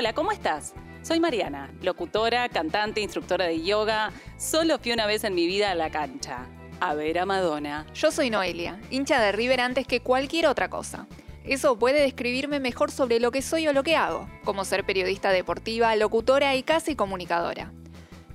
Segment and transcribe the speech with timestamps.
[0.00, 0.72] Hola, ¿cómo estás?
[1.02, 4.12] Soy Mariana, locutora, cantante, instructora de yoga.
[4.38, 6.46] Solo fui una vez en mi vida a la cancha,
[6.80, 7.84] a ver a Madonna.
[7.92, 11.06] Yo soy Noelia, hincha de River antes que cualquier otra cosa.
[11.44, 15.32] Eso puede describirme mejor sobre lo que soy o lo que hago, como ser periodista
[15.32, 17.70] deportiva, locutora y casi comunicadora.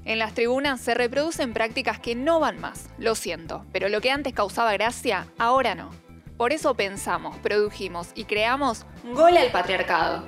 [0.04, 4.11] En las tribunas se reproducen prácticas que no van más, lo siento, pero lo que
[4.11, 5.89] antes causaba gracia, ahora no.
[6.38, 8.86] Por eso pensamos, produjimos y creamos
[9.16, 10.27] Gol al Patriarcado.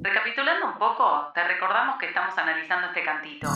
[0.00, 3.47] Recapitulando un poco, te recordamos que estamos analizando este cantito.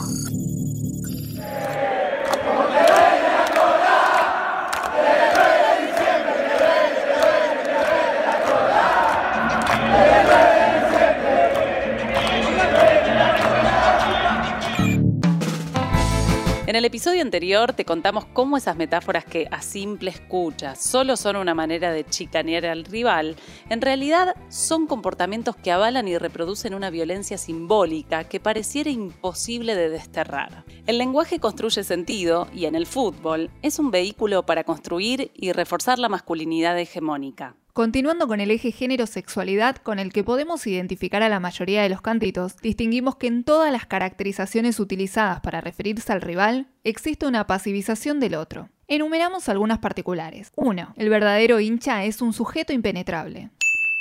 [16.83, 21.53] El episodio anterior te contamos cómo esas metáforas que a simple escucha solo son una
[21.53, 23.37] manera de chicanear al rival,
[23.69, 29.87] en realidad son comportamientos que avalan y reproducen una violencia simbólica que pareciera imposible de
[29.87, 30.65] desterrar.
[30.85, 35.99] El lenguaje construye sentido y en el fútbol es un vehículo para construir y reforzar
[35.99, 37.55] la masculinidad hegemónica.
[37.73, 42.01] Continuando con el eje género-sexualidad con el que podemos identificar a la mayoría de los
[42.01, 48.19] cantitos, distinguimos que en todas las caracterizaciones utilizadas para referirse al rival existe una pasivización
[48.19, 48.69] del otro.
[48.87, 50.51] Enumeramos algunas particulares.
[50.55, 50.93] 1.
[50.95, 53.49] El verdadero hincha es un sujeto impenetrable.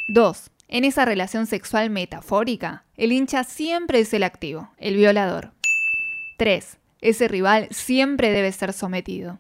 [0.09, 0.51] 2.
[0.69, 5.53] En esa relación sexual metafórica, el hincha siempre es el activo, el violador.
[6.37, 6.77] 3.
[7.01, 9.39] Ese rival siempre debe ser sometido.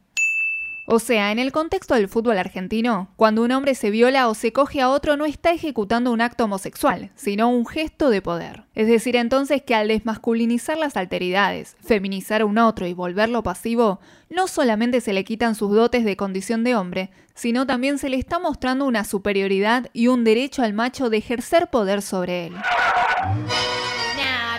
[0.84, 4.52] O sea, en el contexto del fútbol argentino, cuando un hombre se viola o se
[4.52, 8.64] coge a otro no está ejecutando un acto homosexual, sino un gesto de poder.
[8.74, 14.00] Es decir, entonces que al desmasculinizar las alteridades, feminizar a un otro y volverlo pasivo,
[14.28, 18.17] no solamente se le quitan sus dotes de condición de hombre, sino también se le
[18.17, 22.55] está mostrando una superioridad y un derecho al macho de ejercer poder sobre él.
[22.55, 22.62] Nah,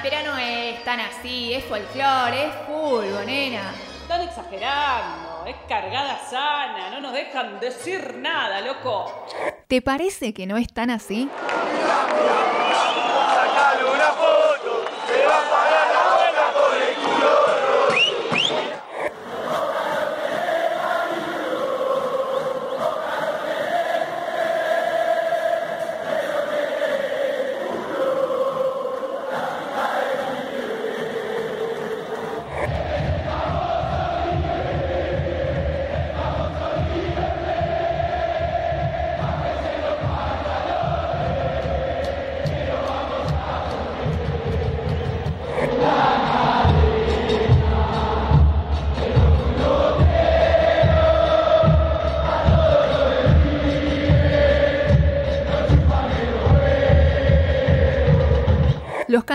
[0.01, 3.73] pero no es tan así, es folclore, es fútbol, nena.
[4.03, 9.27] Están exagerando es cargada sana, no nos dejan decir nada, loco.
[9.67, 11.29] ¿Te parece que no es tan así?
[13.93, 14.42] una foto,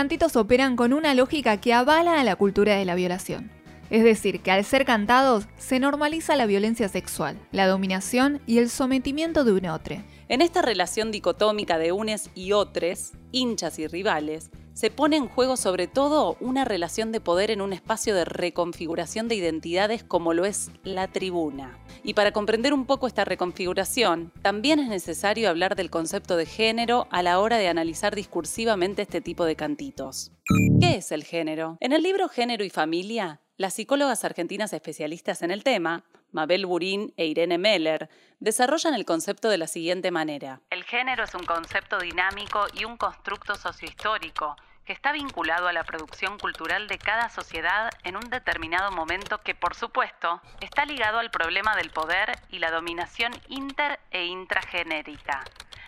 [0.09, 3.51] cantitos operan con una lógica que avala a la cultura de la violación.
[3.91, 8.71] Es decir, que al ser cantados se normaliza la violencia sexual, la dominación y el
[8.71, 9.97] sometimiento de un otro.
[10.27, 15.57] En esta relación dicotómica de unes y otros, hinchas y rivales, se pone en juego
[15.57, 20.45] sobre todo una relación de poder en un espacio de reconfiguración de identidades como lo
[20.45, 21.77] es la tribuna.
[22.01, 27.09] Y para comprender un poco esta reconfiguración, también es necesario hablar del concepto de género
[27.11, 30.31] a la hora de analizar discursivamente este tipo de cantitos.
[30.79, 31.75] ¿Qué es el género?
[31.81, 37.13] En el libro Género y Familia, las psicólogas argentinas especialistas en el tema, Mabel Burín
[37.17, 38.09] e Irene Meller,
[38.39, 40.61] desarrollan el concepto de la siguiente manera.
[40.69, 44.55] El género es un concepto dinámico y un constructo sociohistórico
[44.89, 49.53] que está vinculado a la producción cultural de cada sociedad en un determinado momento que,
[49.53, 55.43] por supuesto, está ligado al problema del poder y la dominación inter e intragenérica.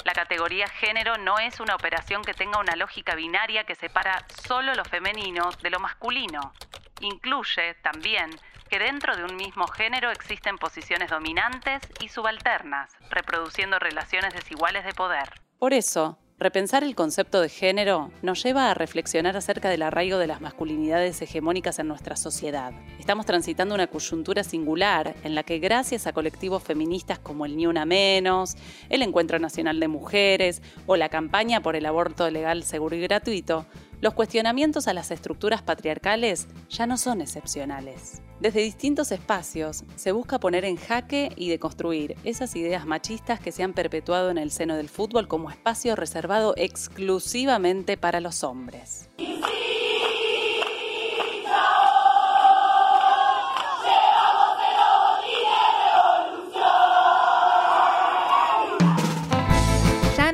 [0.05, 4.75] La categoría género no es una operación que tenga una lógica binaria que separa solo
[4.75, 6.53] lo femenino de lo masculino.
[6.99, 8.29] Incluye también
[8.69, 14.93] que dentro de un mismo género existen posiciones dominantes y subalternas, reproduciendo relaciones desiguales de
[14.93, 15.41] poder.
[15.57, 20.25] Por eso, Repensar el concepto de género nos lleva a reflexionar acerca del arraigo de
[20.25, 22.73] las masculinidades hegemónicas en nuestra sociedad.
[22.97, 27.67] Estamos transitando una coyuntura singular en la que gracias a colectivos feministas como el Ni
[27.67, 28.55] Una Menos,
[28.89, 33.67] el Encuentro Nacional de Mujeres o la campaña por el aborto legal, seguro y gratuito,
[34.01, 38.21] los cuestionamientos a las estructuras patriarcales ya no son excepcionales.
[38.39, 43.61] Desde distintos espacios se busca poner en jaque y deconstruir esas ideas machistas que se
[43.61, 49.11] han perpetuado en el seno del fútbol como espacio reservado exclusivamente para los hombres.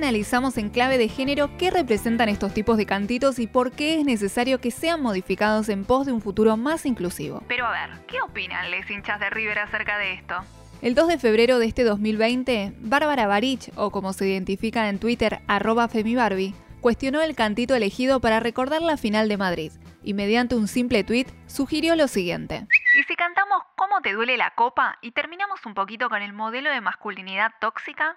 [0.07, 4.05] Analizamos en clave de género qué representan estos tipos de cantitos y por qué es
[4.05, 7.43] necesario que sean modificados en pos de un futuro más inclusivo.
[7.49, 10.35] Pero a ver, ¿qué opinan los hinchas de River acerca de esto?
[10.81, 15.41] El 2 de febrero de este 2020, Bárbara Barich, o como se identifica en Twitter,
[15.45, 20.69] arroba FemiBarbie, cuestionó el cantito elegido para recordar la final de Madrid y mediante un
[20.69, 22.65] simple tuit sugirió lo siguiente.
[22.97, 24.99] ¿Y si cantamos ¿Cómo te duele la copa?
[25.01, 28.15] y terminamos un poquito con el modelo de masculinidad tóxica?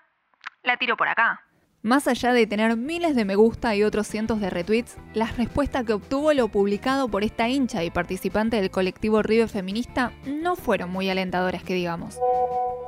[0.62, 1.42] La tiro por acá.
[1.82, 5.86] Más allá de tener miles de me gusta y otros cientos de retweets, las respuestas
[5.86, 10.90] que obtuvo lo publicado por esta hincha y participante del colectivo River Feminista no fueron
[10.90, 12.18] muy alentadoras que digamos.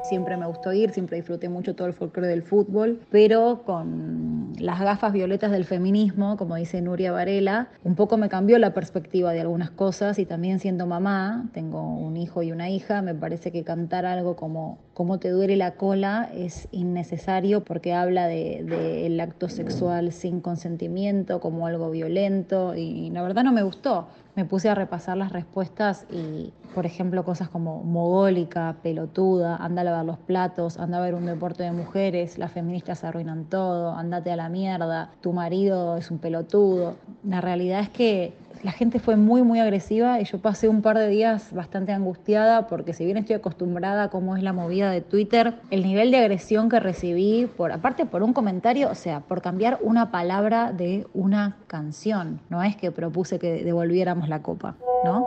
[0.03, 4.81] Siempre me gustó ir, siempre disfruté mucho todo el folclore del fútbol, pero con las
[4.81, 9.41] gafas violetas del feminismo, como dice Nuria Varela, un poco me cambió la perspectiva de
[9.41, 13.65] algunas cosas y también siendo mamá, tengo un hijo y una hija, me parece que
[13.65, 19.49] cantar algo como cómo te duele la cola es innecesario porque habla del de, acto
[19.49, 24.09] sexual sin consentimiento como algo violento y la verdad no me gustó.
[24.35, 29.85] Me puse a repasar las respuestas y, por ejemplo, cosas como mogólica, pelotuda, anda a
[29.85, 34.33] lavar los platos, anda a ver un deporte de mujeres, las feministas arruinan todo, andate
[34.33, 36.97] a la mierda, tu marido es un pelotudo.
[37.25, 38.33] La realidad es que
[38.63, 42.69] la gente fue muy, muy agresiva y yo pasé un par de días bastante angustiada
[42.69, 46.19] porque si bien estoy acostumbrada a cómo es la movida de Twitter, el nivel de
[46.19, 51.07] agresión que recibí, por aparte por un comentario, o sea, por cambiar una palabra de
[51.13, 55.27] una canción, no es que propuse que devolviéramos la copa, ¿no?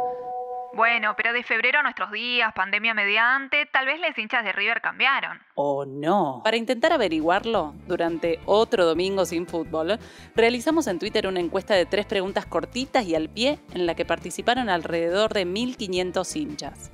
[0.76, 4.82] Bueno, pero de febrero a nuestros días, pandemia mediante, tal vez las hinchas de River
[4.82, 5.40] cambiaron.
[5.56, 6.42] ¿O no?
[6.44, 9.98] Para intentar averiguarlo, durante otro domingo sin fútbol,
[10.36, 14.04] realizamos en Twitter una encuesta de tres preguntas cortitas y al pie en la que
[14.04, 16.92] participaron alrededor de 1.500 hinchas.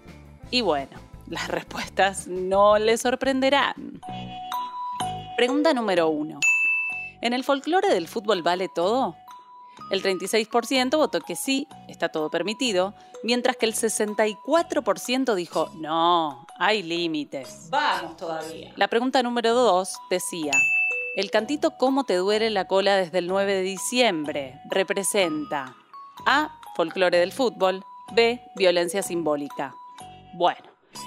[0.51, 3.99] Y bueno, las respuestas no les sorprenderán.
[5.37, 6.39] Pregunta número uno.
[7.23, 9.15] ¿En el folclore del fútbol vale todo?
[9.89, 16.81] El 36% votó que sí, está todo permitido, mientras que el 64% dijo, no, hay
[16.81, 17.67] límites.
[17.69, 18.71] Vamos todavía.
[18.77, 20.53] La pregunta número 2 decía,
[21.15, 24.61] el cantito ¿Cómo te duele la cola desde el 9 de diciembre?
[24.69, 25.75] representa
[26.25, 26.57] A.
[26.77, 27.83] Folclore del fútbol,
[28.13, 28.41] B.
[28.55, 29.75] Violencia simbólica.
[30.33, 30.61] Bueno,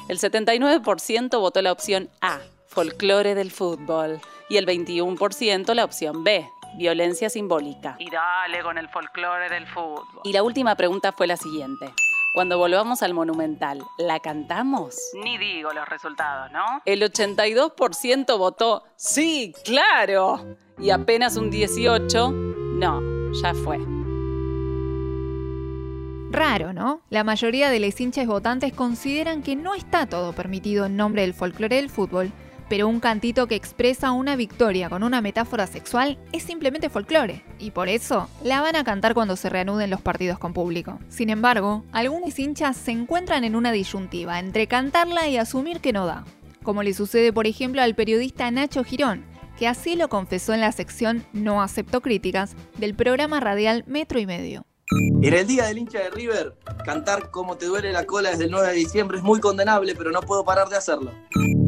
[0.09, 4.21] el 79% votó la opción A, folclore del fútbol,
[4.51, 7.97] y el 21% la opción B, violencia simbólica.
[7.99, 10.21] Y dale con el folclore del fútbol.
[10.25, 11.93] Y la última pregunta fue la siguiente.
[12.35, 14.97] Cuando volvamos al Monumental, ¿la cantamos?
[15.23, 16.83] Ni digo los resultados, ¿no?
[16.85, 20.57] El 82% votó sí, claro.
[20.79, 23.01] Y apenas un 18, no,
[23.41, 23.79] ya fue.
[26.33, 27.03] Raro, ¿no?
[27.11, 31.35] La mayoría de los hinchas votantes consideran que no está todo permitido en nombre del
[31.35, 32.33] folclore del fútbol
[32.69, 37.71] pero un cantito que expresa una victoria con una metáfora sexual es simplemente folclore, y
[37.71, 40.99] por eso la van a cantar cuando se reanuden los partidos con público.
[41.09, 46.07] Sin embargo, algunos hinchas se encuentran en una disyuntiva entre cantarla y asumir que no
[46.07, 46.25] da,
[46.63, 49.25] como le sucede por ejemplo al periodista Nacho Girón,
[49.59, 54.27] que así lo confesó en la sección No acepto críticas del programa radial Metro y
[54.27, 54.67] Medio.
[55.23, 58.51] En el día del hincha de River, cantar como te duele la cola desde el
[58.51, 61.11] 9 de diciembre es muy condenable, pero no puedo parar de hacerlo.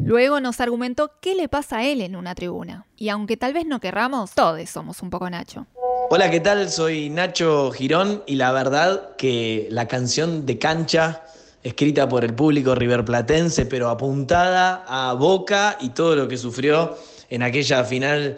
[0.07, 2.87] Luego nos argumentó qué le pasa a él en una tribuna.
[2.97, 5.67] Y aunque tal vez no querramos, todos somos un poco Nacho.
[6.11, 6.71] Hola, ¿qué tal?
[6.71, 11.25] Soy Nacho Girón y la verdad que la canción de cancha,
[11.65, 16.97] escrita por el público riverplatense, pero apuntada a Boca y todo lo que sufrió
[17.29, 18.37] en aquella final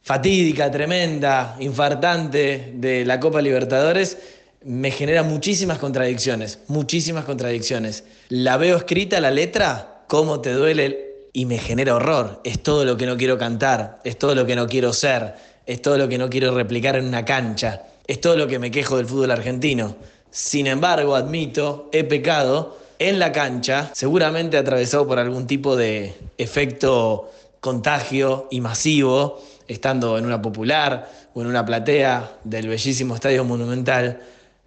[0.00, 4.16] fatídica, tremenda, infartante de la Copa Libertadores,
[4.64, 8.04] me genera muchísimas contradicciones, muchísimas contradicciones.
[8.30, 12.40] La veo escrita, la letra, cómo te duele y me genera horror.
[12.44, 15.34] Es todo lo que no quiero cantar, es todo lo que no quiero ser,
[15.66, 18.70] es todo lo que no quiero replicar en una cancha, es todo lo que me
[18.70, 19.96] quejo del fútbol argentino.
[20.30, 27.30] Sin embargo, admito, he pecado en la cancha, seguramente atravesado por algún tipo de efecto
[27.60, 34.20] contagio y masivo, estando en una popular o en una platea del bellísimo Estadio Monumental,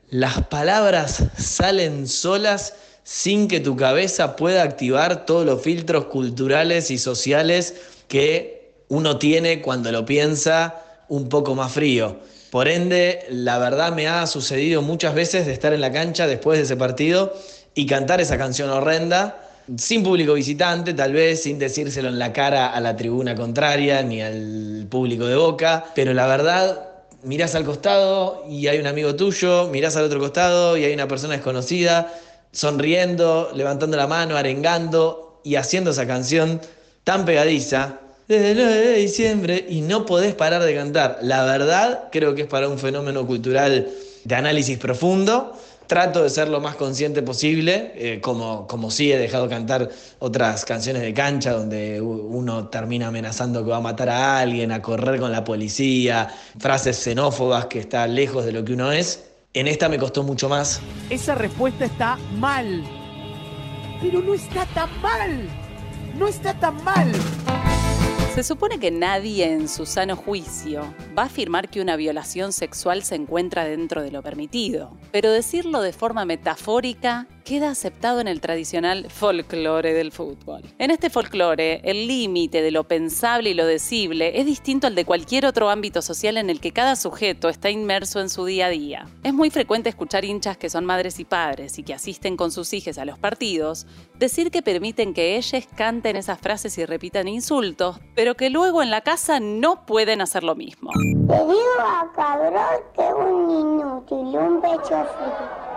[0.09, 6.97] las palabras salen solas sin que tu cabeza pueda activar todos los filtros culturales y
[6.97, 7.75] sociales
[8.07, 12.17] que uno tiene cuando lo piensa un poco más frío.
[12.49, 16.59] Por ende, la verdad me ha sucedido muchas veces de estar en la cancha después
[16.59, 17.33] de ese partido
[17.73, 22.67] y cantar esa canción horrenda, sin público visitante, tal vez, sin decírselo en la cara
[22.67, 26.89] a la tribuna contraria ni al público de boca, pero la verdad
[27.23, 31.07] mirás al costado y hay un amigo tuyo, mirás al otro costado y hay una
[31.07, 32.13] persona desconocida
[32.53, 36.61] sonriendo, levantando la mano, arengando y haciendo esa canción
[37.03, 41.19] tan pegadiza desde el 9 de diciembre y no podés parar de cantar.
[41.21, 43.89] La verdad, creo que es para un fenómeno cultural
[44.23, 45.53] de análisis profundo.
[45.87, 50.63] Trato de ser lo más consciente posible, eh, como, como sí he dejado cantar otras
[50.63, 55.19] canciones de cancha donde uno termina amenazando que va a matar a alguien, a correr
[55.19, 59.32] con la policía, frases xenófobas que están lejos de lo que uno es.
[59.55, 60.81] En esta me costó mucho más.
[61.11, 62.83] Esa respuesta está mal.
[64.01, 65.47] Pero no está tan mal.
[66.17, 67.11] No está tan mal.
[68.33, 73.03] Se supone que nadie en su sano juicio va a afirmar que una violación sexual
[73.03, 78.41] se encuentra dentro de lo permitido, pero decirlo de forma metafórica queda aceptado en el
[78.41, 80.63] tradicional folclore del fútbol.
[80.79, 85.05] En este folclore, el límite de lo pensable y lo decible es distinto al de
[85.05, 88.69] cualquier otro ámbito social en el que cada sujeto está inmerso en su día a
[88.69, 89.07] día.
[89.23, 92.73] Es muy frecuente escuchar hinchas que son madres y padres y que asisten con sus
[92.73, 93.85] hijas a los partidos
[94.17, 98.89] decir que permiten que ellos canten esas frases y repitan insultos, pero que luego en
[98.89, 100.91] la casa no pueden hacer lo mismo.
[101.27, 102.63] Te digo a cabrón
[102.95, 105.72] que un inútil, un pecho frío.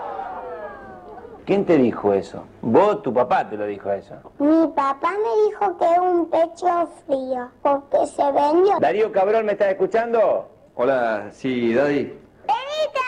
[1.46, 2.44] ¿Quién te dijo eso?
[2.60, 4.16] ¿Vos, tu papá te lo dijo eso?
[4.40, 8.80] Mi papá me dijo que un pecho frío, porque se vendió.
[8.80, 10.48] Darío Cabrón, ¿me estás escuchando?
[10.74, 12.02] Hola, sí, Daddy.
[12.02, 13.06] ¡Venita,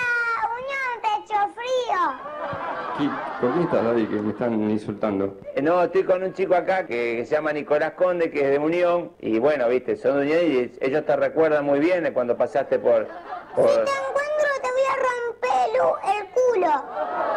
[0.54, 3.10] Unión Pecho Frío!
[3.40, 5.36] ¿Por qué estás, Daddy, que me están insultando?
[5.56, 8.58] Eh, no, estoy con un chico acá que, se llama Nicolás Conde, que es de
[8.60, 9.10] Unión.
[9.18, 13.08] Y bueno, viste, son de Unión y ellos te recuerdan muy bien cuando pasaste por...
[13.56, 13.68] por...
[13.68, 17.27] Si te encuentro te voy a romper el culo.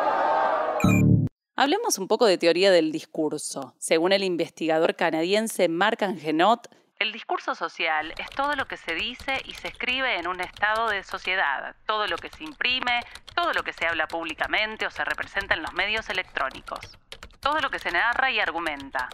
[1.62, 3.76] Hablemos un poco de teoría del discurso.
[3.78, 9.40] Según el investigador canadiense Marc Angenot, el discurso social es todo lo que se dice
[9.46, 13.02] y se escribe en un estado de sociedad, todo lo que se imprime,
[13.36, 16.98] todo lo que se habla públicamente o se representa en los medios electrónicos,
[17.42, 19.08] todo lo que se narra y argumenta.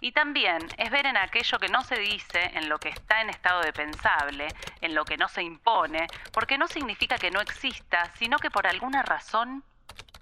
[0.00, 3.30] Y también es ver en aquello que no se dice, en lo que está en
[3.30, 4.46] estado de pensable,
[4.80, 8.68] en lo que no se impone, porque no significa que no exista, sino que por
[8.68, 9.64] alguna razón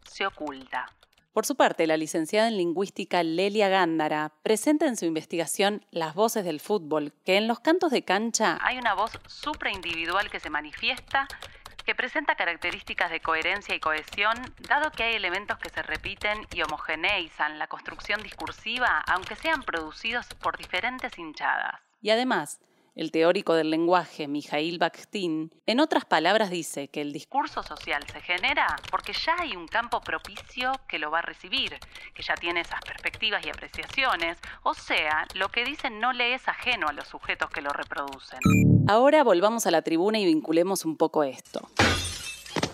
[0.05, 0.87] se oculta.
[1.33, 6.45] Por su parte, la licenciada en lingüística Lelia Gándara presenta en su investigación Las voces
[6.45, 11.29] del fútbol, que en los cantos de cancha hay una voz supraindividual que se manifiesta,
[11.85, 14.35] que presenta características de coherencia y cohesión,
[14.69, 20.27] dado que hay elementos que se repiten y homogeneizan la construcción discursiva, aunque sean producidos
[20.43, 21.81] por diferentes hinchadas.
[22.01, 22.61] Y además,
[22.99, 28.21] el teórico del lenguaje Mijail Bakhtin, en otras palabras dice que el discurso social se
[28.21, 31.79] genera porque ya hay un campo propicio que lo va a recibir,
[32.13, 36.49] que ya tiene esas perspectivas y apreciaciones, o sea, lo que dicen no le es
[36.49, 38.41] ajeno a los sujetos que lo reproducen.
[38.89, 41.69] Ahora volvamos a la tribuna y vinculemos un poco esto.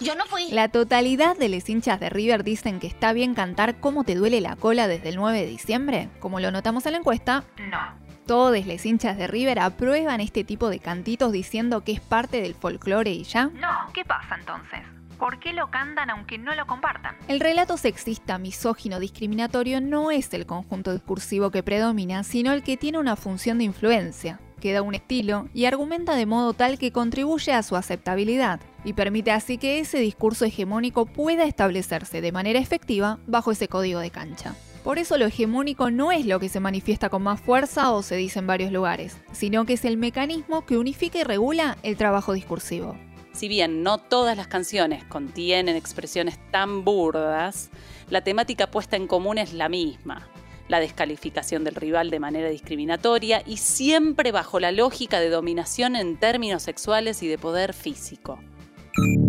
[0.00, 0.48] Yo no fui.
[0.50, 4.40] La totalidad de los hinchas de River dicen que está bien cantar cómo te duele
[4.40, 7.44] la cola desde el 9 de diciembre, como lo notamos en la encuesta.
[7.58, 8.03] No.
[8.26, 12.54] Todos los hinchas de River aprueban este tipo de cantitos diciendo que es parte del
[12.54, 13.46] folclore y ya.
[13.46, 14.80] No, ¿qué pasa entonces?
[15.18, 17.16] ¿Por qué lo cantan aunque no lo compartan?
[17.28, 22.78] El relato sexista, misógino, discriminatorio no es el conjunto discursivo que predomina, sino el que
[22.78, 26.92] tiene una función de influencia, que da un estilo y argumenta de modo tal que
[26.92, 32.58] contribuye a su aceptabilidad y permite así que ese discurso hegemónico pueda establecerse de manera
[32.58, 34.54] efectiva bajo ese código de cancha.
[34.84, 38.16] Por eso lo hegemónico no es lo que se manifiesta con más fuerza o se
[38.16, 42.34] dice en varios lugares, sino que es el mecanismo que unifica y regula el trabajo
[42.34, 42.94] discursivo.
[43.32, 47.70] Si bien no todas las canciones contienen expresiones tan burdas,
[48.10, 50.28] la temática puesta en común es la misma,
[50.68, 56.18] la descalificación del rival de manera discriminatoria y siempre bajo la lógica de dominación en
[56.18, 58.38] términos sexuales y de poder físico.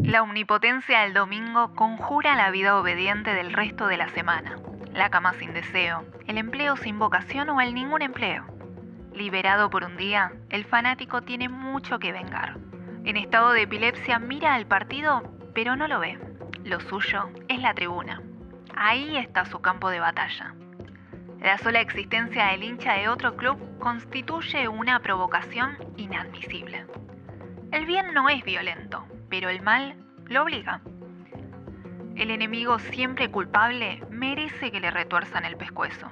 [0.03, 4.57] La omnipotencia del domingo conjura la vida obediente del resto de la semana
[4.95, 8.45] la cama sin deseo, el empleo sin vocación o el ningún empleo.
[9.13, 12.57] Liberado por un día, el fanático tiene mucho que vengar.
[13.03, 15.21] En estado de epilepsia mira al partido,
[15.53, 16.17] pero no lo ve.
[16.63, 18.21] Lo suyo es la tribuna.
[18.75, 20.55] Ahí está su campo de batalla.
[21.41, 26.85] La sola existencia del hincha de otro club constituye una provocación inadmisible.
[27.71, 30.81] El bien no es violento, pero el mal lo obliga.
[32.15, 36.07] El enemigo siempre culpable merece que le retuerzan el pescuezo.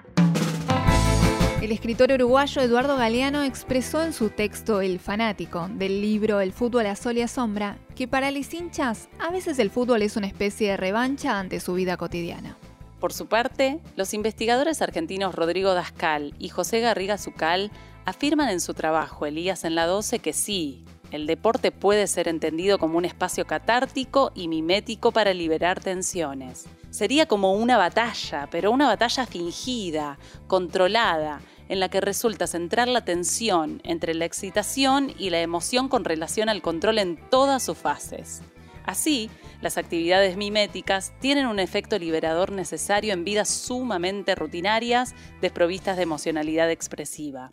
[1.61, 6.87] El escritor uruguayo Eduardo Galeano expresó en su texto El fanático del libro El fútbol
[6.87, 10.27] a sol y a sombra que para los hinchas a veces el fútbol es una
[10.27, 12.57] especie de revancha ante su vida cotidiana.
[12.99, 17.71] Por su parte, los investigadores argentinos Rodrigo Dascal y José Garriga Zucal
[18.03, 20.83] afirman en su trabajo Elías en la 12 que sí,
[21.13, 26.65] el deporte puede ser entendido como un espacio catártico y mimético para liberar tensiones.
[26.89, 30.17] Sería como una batalla, pero una batalla fingida,
[30.47, 31.39] controlada,
[31.69, 36.49] en la que resulta centrar la tensión entre la excitación y la emoción con relación
[36.49, 38.41] al control en todas sus fases.
[38.83, 39.29] Así,
[39.61, 46.71] las actividades miméticas tienen un efecto liberador necesario en vidas sumamente rutinarias, desprovistas de emocionalidad
[46.71, 47.49] expresiva.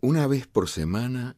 [0.00, 1.36] Una vez por semana,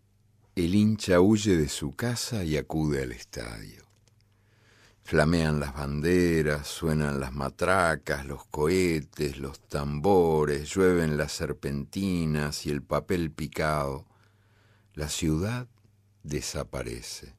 [0.55, 3.83] el hincha huye de su casa y acude al estadio.
[5.03, 12.83] Flamean las banderas, suenan las matracas, los cohetes, los tambores, llueven las serpentinas y el
[12.83, 14.07] papel picado.
[14.95, 15.69] La ciudad
[16.23, 17.35] desaparece.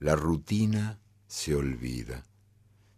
[0.00, 2.24] La rutina se olvida.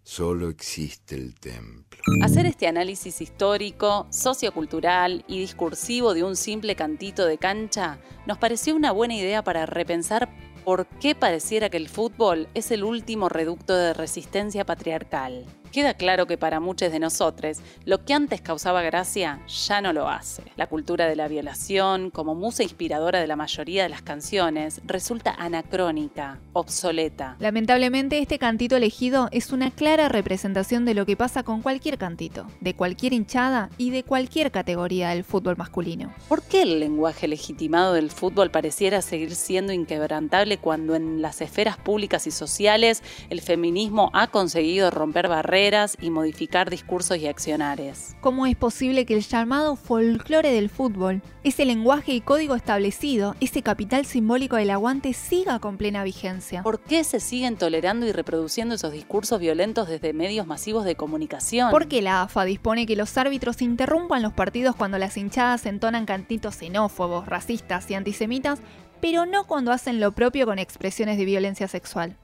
[0.03, 1.99] Solo existe el templo.
[2.23, 8.75] Hacer este análisis histórico, sociocultural y discursivo de un simple cantito de cancha nos pareció
[8.75, 10.29] una buena idea para repensar
[10.65, 15.47] por qué pareciera que el fútbol es el último reducto de resistencia patriarcal.
[15.73, 20.09] Queda claro que para muchos de nosotros, lo que antes causaba gracia ya no lo
[20.09, 20.43] hace.
[20.57, 25.33] La cultura de la violación, como musa inspiradora de la mayoría de las canciones, resulta
[25.39, 27.37] anacrónica, obsoleta.
[27.39, 32.49] Lamentablemente, este cantito elegido es una clara representación de lo que pasa con cualquier cantito,
[32.61, 36.13] de cualquier hinchada y de cualquier categoría del fútbol masculino.
[36.29, 41.77] ¿Por qué el lenguaje legitimado del fútbol pareciera seguir siendo inquebrantable cuando en las esferas
[41.77, 45.60] públicas y sociales el feminismo ha conseguido romper barreras?
[46.01, 48.17] Y modificar discursos y accionares.
[48.23, 53.61] ¿Cómo es posible que el llamado folclore del fútbol, ese lenguaje y código establecido, ese
[53.61, 56.63] capital simbólico del aguante siga con plena vigencia?
[56.63, 61.71] ¿Por qué se siguen tolerando y reproduciendo esos discursos violentos desde medios masivos de comunicación?
[61.71, 66.57] Porque la AFA dispone que los árbitros interrumpan los partidos cuando las hinchadas entonan cantitos
[66.57, 68.61] xenófobos, racistas y antisemitas,
[69.03, 72.17] pero no cuando hacen lo propio con expresiones de violencia sexual.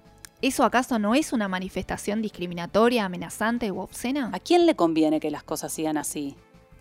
[0.47, 4.31] ¿Eso acaso no es una manifestación discriminatoria, amenazante u obscena?
[4.33, 6.37] ¿A quién le conviene que las cosas sigan así?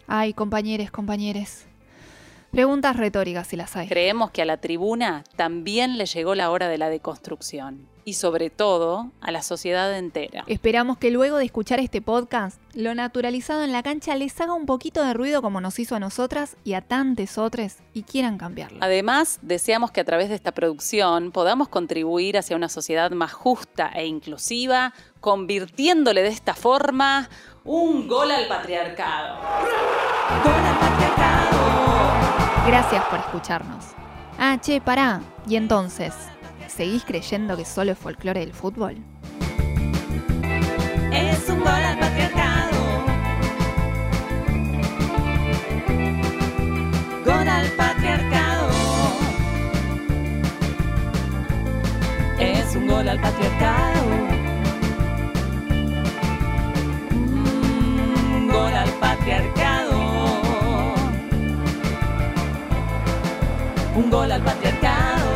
[0.05, 1.65] Ay, compañeros, compañeres.
[2.55, 3.85] Preguntas retóricas si las hay.
[3.85, 8.49] Creemos que a la tribuna también le llegó la hora de la deconstrucción y sobre
[8.49, 10.45] todo a la sociedad entera.
[10.47, 14.65] Esperamos que luego de escuchar este podcast, lo naturalizado en la cancha les haga un
[14.65, 18.77] poquito de ruido como nos hizo a nosotras y a tantos otros y quieran cambiarlo.
[18.79, 23.91] Además, deseamos que a través de esta producción podamos contribuir hacia una sociedad más justa
[23.93, 27.29] e inclusiva, convirtiéndole de esta forma
[27.65, 29.41] un gol al patriarcado.
[30.41, 31.24] ¡Gol al patriarcado!
[32.67, 33.85] Gracias por escucharnos.
[34.37, 35.21] Ah, che, pará.
[35.47, 36.13] Y entonces,
[36.75, 38.97] ¿Seguís creyendo que solo es folclore del fútbol?
[41.13, 42.77] Es un gol al patriarcado.
[47.23, 48.69] Gol al patriarcado.
[52.39, 54.01] Es un gol al patriarcado.
[58.35, 59.74] Un gol al patriarcado.
[63.95, 65.34] un gol al patriarcado.